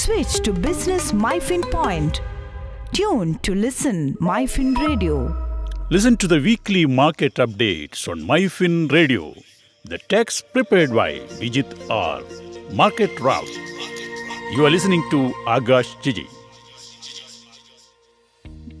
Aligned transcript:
Switch 0.00 0.40
to 0.44 0.52
Business 0.54 1.12
MyFin 1.12 1.70
Point. 1.70 2.22
Tune 2.94 3.38
to 3.40 3.54
listen 3.54 4.14
MyFin 4.14 4.74
Radio. 4.78 5.28
Listen 5.90 6.16
to 6.16 6.26
the 6.26 6.40
weekly 6.40 6.86
market 6.86 7.34
updates 7.34 8.08
on 8.08 8.22
MyFin 8.22 8.90
Radio. 8.90 9.34
The 9.84 9.98
text 9.98 10.50
prepared 10.54 10.94
by 10.94 11.18
Bijith 11.38 11.90
R. 11.90 12.22
Market 12.74 13.20
Route. 13.20 13.54
You 14.52 14.64
are 14.64 14.70
listening 14.70 15.04
to 15.10 15.34
Agash 15.46 15.94
Gigi. 16.00 16.26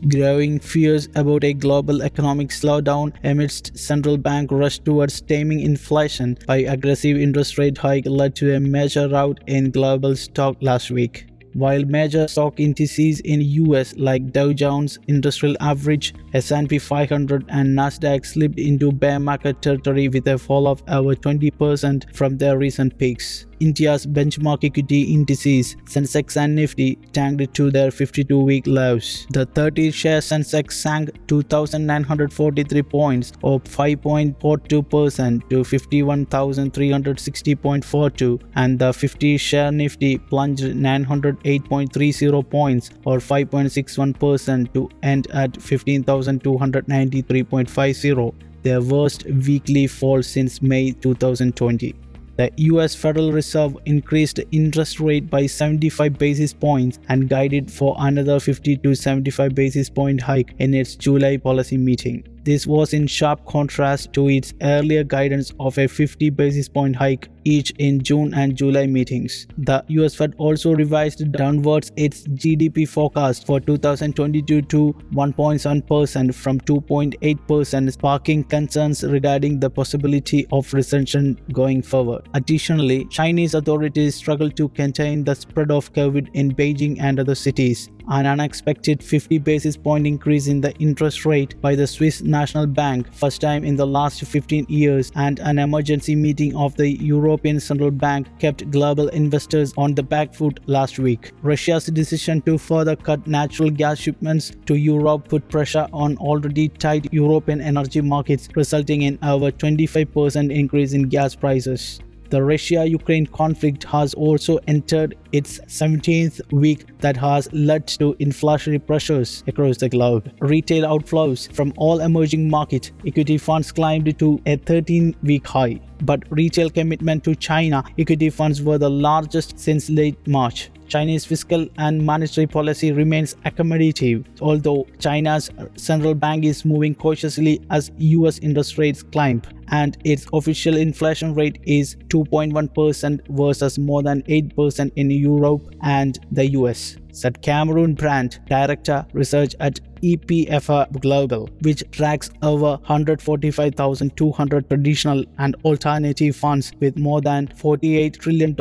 Growing 0.08 0.58
fears 0.58 1.08
about 1.14 1.44
a 1.44 1.52
global 1.52 2.02
economic 2.02 2.48
slowdown 2.48 3.12
amidst 3.24 3.76
central 3.78 4.16
bank 4.16 4.50
rush 4.50 4.78
towards 4.78 5.20
taming 5.20 5.60
inflation 5.60 6.36
by 6.46 6.58
aggressive 6.58 7.16
interest 7.16 7.58
rate 7.58 7.78
hike 7.78 8.06
led 8.06 8.34
to 8.34 8.54
a 8.54 8.60
major 8.60 9.08
rout 9.08 9.38
in 9.46 9.70
global 9.70 10.16
stock 10.16 10.56
last 10.60 10.90
week. 10.90 11.26
While 11.54 11.84
major 11.84 12.28
stock 12.28 12.60
indices 12.60 13.20
in 13.20 13.40
US 13.40 13.94
like 13.96 14.32
Dow 14.32 14.52
Jones 14.52 14.98
Industrial 15.08 15.56
Average, 15.60 16.14
S&P 16.32 16.78
500 16.78 17.44
and 17.48 17.76
Nasdaq 17.76 18.24
slipped 18.24 18.58
into 18.58 18.92
bear 18.92 19.18
market 19.18 19.60
territory 19.60 20.08
with 20.08 20.28
a 20.28 20.38
fall 20.38 20.68
of 20.68 20.82
over 20.88 21.16
20% 21.16 22.14
from 22.14 22.38
their 22.38 22.56
recent 22.56 22.96
peaks. 22.98 23.46
India's 23.60 24.06
benchmark 24.06 24.64
equity 24.64 25.12
indices 25.12 25.76
Sensex 25.84 26.36
and 26.36 26.56
Nifty 26.56 26.96
tanked 27.12 27.54
to 27.54 27.70
their 27.70 27.90
52-week 27.90 28.66
lows. 28.66 29.26
The 29.30 29.46
30-share 29.46 30.20
Sensex 30.20 30.72
sank 30.72 31.10
2,943 31.28 32.82
points, 32.82 33.32
or 33.42 33.60
5.42% 33.60 35.48
to 35.50 35.64
51,360.42, 35.64 38.40
and 38.56 38.78
the 38.78 38.90
50-share 38.90 39.70
Nifty 39.70 40.18
plunged 40.18 40.64
908.30 40.64 42.50
points, 42.50 42.90
or 43.04 43.18
5.61% 43.18 44.74
to 44.74 44.88
end 45.02 45.28
at 45.32 45.52
15,293.50, 45.52 48.34
their 48.62 48.82
worst 48.82 49.24
weekly 49.26 49.86
fall 49.86 50.22
since 50.22 50.62
May 50.62 50.92
2020. 50.92 51.94
The 52.40 52.50
US 52.72 52.94
Federal 52.94 53.32
Reserve 53.32 53.76
increased 53.84 54.40
interest 54.50 54.98
rate 54.98 55.28
by 55.28 55.44
75 55.44 56.16
basis 56.16 56.54
points 56.54 56.98
and 57.10 57.28
guided 57.28 57.70
for 57.70 57.94
another 57.98 58.40
50 58.40 58.78
to 58.78 58.94
75 58.94 59.54
basis 59.54 59.90
point 59.90 60.22
hike 60.22 60.54
in 60.58 60.72
its 60.72 60.96
July 60.96 61.36
policy 61.36 61.76
meeting. 61.76 62.24
This 62.42 62.66
was 62.66 62.94
in 62.94 63.06
sharp 63.06 63.44
contrast 63.46 64.12
to 64.14 64.28
its 64.28 64.54
earlier 64.62 65.04
guidance 65.04 65.52
of 65.60 65.76
a 65.78 65.86
50 65.86 66.30
basis 66.30 66.68
point 66.68 66.96
hike 66.96 67.28
each 67.44 67.70
in 67.78 68.02
June 68.02 68.34
and 68.34 68.56
July 68.56 68.86
meetings. 68.86 69.46
The 69.58 69.84
US 69.88 70.14
Fed 70.14 70.34
also 70.38 70.74
revised 70.74 71.32
downwards 71.32 71.92
its 71.96 72.24
GDP 72.28 72.88
forecast 72.88 73.46
for 73.46 73.60
2022 73.60 74.62
to 74.62 74.94
1.7% 75.12 76.34
from 76.34 76.60
2.8%, 76.60 77.92
sparking 77.92 78.44
concerns 78.44 79.04
regarding 79.04 79.60
the 79.60 79.70
possibility 79.70 80.46
of 80.52 80.72
recession 80.72 81.38
going 81.52 81.82
forward. 81.82 82.28
Additionally, 82.34 83.06
Chinese 83.06 83.54
authorities 83.54 84.14
struggled 84.14 84.56
to 84.56 84.68
contain 84.70 85.24
the 85.24 85.34
spread 85.34 85.70
of 85.70 85.92
COVID 85.92 86.28
in 86.34 86.54
Beijing 86.54 87.00
and 87.00 87.20
other 87.20 87.34
cities. 87.34 87.88
An 88.08 88.26
unexpected 88.26 89.02
50 89.04 89.38
basis 89.38 89.76
point 89.76 90.06
increase 90.06 90.48
in 90.48 90.60
the 90.60 90.72
interest 90.78 91.24
rate 91.24 91.60
by 91.60 91.76
the 91.76 91.86
Swiss 91.86 92.22
National 92.30 92.66
Bank, 92.66 93.12
first 93.12 93.40
time 93.40 93.64
in 93.64 93.76
the 93.76 93.86
last 93.86 94.22
15 94.22 94.66
years, 94.68 95.12
and 95.14 95.38
an 95.40 95.58
emergency 95.58 96.14
meeting 96.14 96.54
of 96.56 96.76
the 96.76 96.90
European 97.02 97.60
Central 97.60 97.90
Bank 97.90 98.26
kept 98.38 98.70
global 98.70 99.08
investors 99.08 99.74
on 99.76 99.94
the 99.94 100.02
back 100.02 100.34
foot 100.34 100.60
last 100.66 100.98
week. 100.98 101.32
Russia's 101.42 101.86
decision 101.86 102.40
to 102.42 102.56
further 102.58 102.96
cut 102.96 103.26
natural 103.26 103.70
gas 103.70 103.98
shipments 103.98 104.52
to 104.66 104.76
Europe 104.76 105.28
put 105.28 105.48
pressure 105.48 105.86
on 105.92 106.16
already 106.18 106.68
tight 106.68 107.12
European 107.12 107.60
energy 107.60 108.00
markets, 108.00 108.48
resulting 108.54 109.02
in 109.02 109.18
over 109.22 109.50
25% 109.50 110.52
increase 110.52 110.92
in 110.92 111.08
gas 111.08 111.34
prices. 111.34 112.00
The 112.30 112.40
Russia 112.40 112.86
Ukraine 112.86 113.26
conflict 113.26 113.82
has 113.82 114.14
also 114.14 114.60
entered 114.68 115.16
its 115.32 115.58
17th 115.66 116.40
week 116.52 116.86
that 117.00 117.16
has 117.16 117.52
led 117.52 117.88
to 117.98 118.14
inflationary 118.20 118.86
pressures 118.86 119.42
across 119.48 119.78
the 119.78 119.88
globe. 119.88 120.30
Retail 120.38 120.84
outflows 120.84 121.52
from 121.52 121.72
all 121.76 121.98
emerging 121.98 122.48
markets, 122.48 122.92
equity 123.04 123.36
funds 123.36 123.72
climbed 123.72 124.16
to 124.20 124.40
a 124.46 124.56
13 124.58 125.16
week 125.24 125.44
high. 125.44 125.80
But 126.02 126.24
retail 126.30 126.70
commitment 126.70 127.24
to 127.24 127.34
China 127.34 127.84
equity 127.98 128.30
funds 128.30 128.62
were 128.62 128.78
the 128.78 128.90
largest 128.90 129.58
since 129.58 129.90
late 129.90 130.16
March. 130.26 130.70
Chinese 130.90 131.24
fiscal 131.24 131.68
and 131.78 132.04
monetary 132.04 132.48
policy 132.48 132.90
remains 132.90 133.36
accommodative, 133.44 134.24
although 134.40 134.86
China's 134.98 135.48
central 135.76 136.14
bank 136.14 136.44
is 136.44 136.64
moving 136.64 136.96
cautiously 136.96 137.60
as 137.70 137.92
US 137.98 138.38
interest 138.40 138.76
rates 138.76 139.02
climb 139.02 139.40
and 139.68 139.96
its 140.04 140.26
official 140.32 140.76
inflation 140.76 141.32
rate 141.32 141.60
is 141.62 141.94
2.1% 142.08 143.20
versus 143.28 143.78
more 143.78 144.02
than 144.02 144.22
8% 144.22 144.92
in 144.96 145.10
Europe 145.10 145.62
and 145.82 146.18
the 146.32 146.50
US, 146.52 146.96
said 147.12 147.40
Cameron 147.40 147.94
Brandt, 147.94 148.40
Director 148.46 149.06
Research 149.12 149.54
at 149.60 149.78
EPFR 150.02 151.00
Global, 151.00 151.48
which 151.62 151.82
tracks 151.90 152.30
over 152.42 152.76
145,200 152.86 154.68
traditional 154.68 155.24
and 155.38 155.56
alternative 155.64 156.36
funds 156.36 156.72
with 156.80 156.98
more 156.98 157.20
than 157.20 157.48
$48 157.48 158.18
trillion 158.18 158.56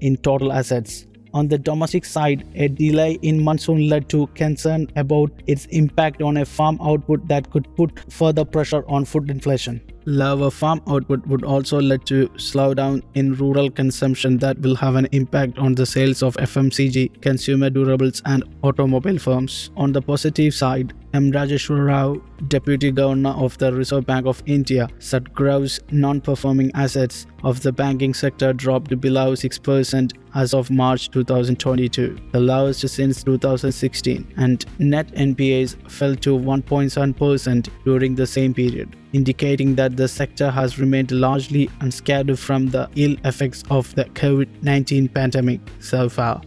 in 0.00 0.16
total 0.18 0.52
assets. 0.52 1.06
On 1.34 1.48
the 1.48 1.58
domestic 1.58 2.04
side, 2.04 2.46
a 2.54 2.68
delay 2.68 3.18
in 3.22 3.42
monsoon 3.42 3.88
led 3.88 4.08
to 4.10 4.26
concern 4.28 4.88
about 4.96 5.32
its 5.46 5.64
impact 5.66 6.20
on 6.20 6.36
a 6.36 6.44
farm 6.44 6.78
output 6.82 7.26
that 7.28 7.50
could 7.50 7.74
put 7.74 8.12
further 8.12 8.44
pressure 8.44 8.84
on 8.86 9.04
food 9.06 9.30
inflation. 9.30 9.80
Lower 10.04 10.50
farm 10.50 10.82
output 10.88 11.24
would 11.28 11.44
also 11.44 11.80
lead 11.80 12.04
to 12.06 12.28
slowdown 12.30 13.02
in 13.14 13.34
rural 13.34 13.70
consumption 13.70 14.36
that 14.38 14.58
will 14.58 14.74
have 14.76 14.96
an 14.96 15.06
impact 15.12 15.58
on 15.58 15.74
the 15.74 15.86
sales 15.86 16.22
of 16.24 16.34
FMCG, 16.36 17.20
consumer 17.22 17.70
durables 17.70 18.20
and 18.24 18.42
automobile 18.62 19.18
firms. 19.18 19.70
On 19.76 19.92
the 19.92 20.02
positive 20.02 20.54
side, 20.54 20.92
M. 21.14 21.30
Rajeshwar 21.30 21.86
Rao, 21.86 22.20
Deputy 22.48 22.90
Governor 22.90 23.30
of 23.30 23.56
the 23.58 23.72
Reserve 23.72 24.06
Bank 24.06 24.26
of 24.26 24.42
India, 24.46 24.88
said 24.98 25.32
gross 25.34 25.78
non-performing 25.90 26.72
assets 26.74 27.26
of 27.44 27.62
the 27.62 27.70
banking 27.70 28.14
sector 28.14 28.52
dropped 28.52 28.98
below 29.00 29.34
6% 29.34 30.12
as 30.34 30.54
of 30.54 30.70
March 30.70 31.10
2022, 31.10 32.18
the 32.32 32.40
lowest 32.40 32.88
since 32.88 33.22
2016, 33.22 34.34
and 34.36 34.64
net 34.78 35.12
NPAs 35.12 35.76
fell 35.90 36.16
to 36.16 36.36
1.7% 36.36 37.68
during 37.84 38.14
the 38.14 38.26
same 38.26 38.54
period, 38.54 38.96
indicating 39.12 39.74
that 39.76 39.96
the 39.96 40.08
sector 40.08 40.50
has 40.50 40.78
remained 40.78 41.10
largely 41.10 41.70
unscathed 41.80 42.38
from 42.38 42.68
the 42.68 42.88
ill 42.96 43.16
effects 43.24 43.62
of 43.70 43.94
the 43.94 44.04
COVID-19 44.04 45.12
pandemic 45.12 45.60
so 45.80 46.08
far. 46.08 46.40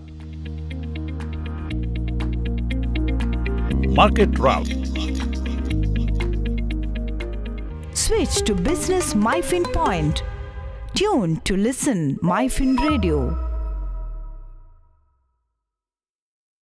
Market 3.95 4.37
Route. 4.37 4.67
Switch 7.93 8.41
to 8.41 8.53
Business 8.53 9.13
MyFin 9.13 9.71
Point. 9.71 10.23
Tune 10.93 11.41
to 11.41 11.55
listen 11.55 12.17
MyFin 12.17 12.77
Radio. 12.79 13.44